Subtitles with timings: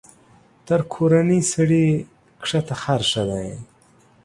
[0.67, 1.85] تر کورني سړي
[2.41, 3.47] کښته خر ښه دى.